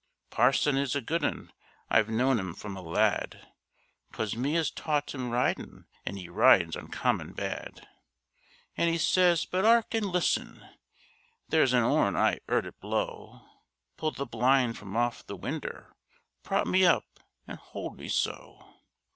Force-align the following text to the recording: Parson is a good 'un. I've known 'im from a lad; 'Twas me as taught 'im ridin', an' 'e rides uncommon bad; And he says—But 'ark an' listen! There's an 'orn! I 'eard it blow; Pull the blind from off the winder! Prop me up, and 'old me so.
Parson 0.31 0.77
is 0.77 0.95
a 0.95 0.99
good 1.01 1.23
'un. 1.23 1.51
I've 1.87 2.09
known 2.09 2.39
'im 2.39 2.55
from 2.55 2.75
a 2.75 2.81
lad; 2.81 3.47
'Twas 4.11 4.35
me 4.35 4.55
as 4.55 4.71
taught 4.71 5.13
'im 5.13 5.29
ridin', 5.29 5.85
an' 6.07 6.17
'e 6.17 6.27
rides 6.27 6.75
uncommon 6.75 7.33
bad; 7.33 7.87
And 8.75 8.89
he 8.89 8.97
says—But 8.97 9.63
'ark 9.63 9.93
an' 9.93 10.09
listen! 10.11 10.67
There's 11.49 11.73
an 11.73 11.83
'orn! 11.83 12.15
I 12.15 12.39
'eard 12.49 12.65
it 12.65 12.79
blow; 12.79 13.41
Pull 13.95 14.09
the 14.09 14.25
blind 14.25 14.75
from 14.79 14.97
off 14.97 15.23
the 15.23 15.37
winder! 15.37 15.95
Prop 16.41 16.65
me 16.65 16.83
up, 16.83 17.19
and 17.47 17.59
'old 17.75 17.99
me 17.99 18.09
so. 18.09 18.73